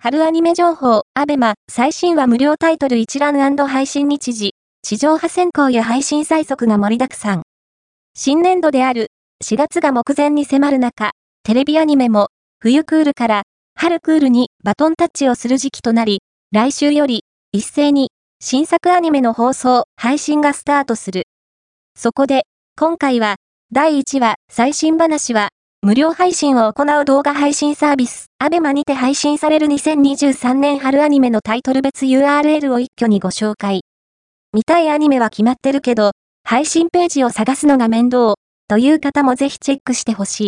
[0.00, 7.42] 春アニメ情報、アベマ、最新話無料タイトル一覧配信日時、地上波先行や配信最速が盛りだくさん。
[8.14, 9.08] 新年度である
[9.44, 11.10] 4月が目前に迫る中、
[11.42, 12.28] テレビアニメも
[12.60, 13.42] 冬クールから
[13.74, 16.20] 春クールにバトンタッチをする時期となり、
[16.52, 21.24] 来週より一斉に新作アニメの放送、配信がスタートする。
[21.96, 22.44] そこで、
[22.76, 23.34] 今回は
[23.72, 25.48] 第1話最新話は
[25.82, 33.80] 無料配信を行う動画配信サービス、アベマにて配信される2023年春アニメのタイトル別 URL を一挙にご紹介。
[34.52, 36.12] 見たいアニメは決まってるけど、
[36.44, 38.34] 配信ページを探すのが面倒、
[38.68, 40.46] という方もぜひチェックしてほしい。